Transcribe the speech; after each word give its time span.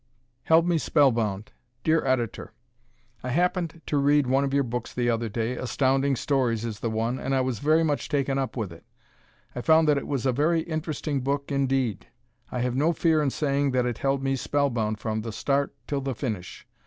"Held 0.45 0.67
Me 0.67 0.79
Spellbound" 0.79 1.51
Dear 1.83 2.03
Editor: 2.03 2.53
I 3.23 3.29
happened 3.29 3.81
to 3.85 3.97
read 3.99 4.25
one 4.25 4.43
of 4.43 4.51
your 4.51 4.63
books 4.63 4.91
the 4.95 5.11
other 5.11 5.29
day 5.29 5.55
Astounding 5.55 6.15
Stories 6.15 6.65
is 6.65 6.79
the 6.79 6.89
one 6.89 7.19
and 7.19 7.35
I 7.35 7.41
was 7.41 7.59
very 7.59 7.83
much 7.83 8.09
taken 8.09 8.39
up 8.39 8.57
with 8.57 8.73
it. 8.73 8.83
I 9.55 9.61
found 9.61 9.87
that 9.87 9.99
it 9.99 10.07
was 10.07 10.25
a 10.25 10.31
very 10.31 10.61
interesting 10.61 11.21
book, 11.21 11.51
indeed. 11.51 12.07
I 12.51 12.61
have 12.61 12.75
no 12.75 12.93
fear 12.93 13.21
in 13.21 13.29
saying 13.29 13.73
that 13.73 13.85
it 13.85 13.99
held 13.99 14.23
me 14.23 14.35
spellbound 14.35 14.97
from 14.97 15.21
the 15.21 15.31
start 15.31 15.75
till 15.85 16.01
the 16.01 16.15
finish. 16.15 16.65